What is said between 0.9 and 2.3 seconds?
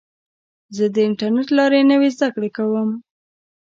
د انټرنیټ له لارې نوې زده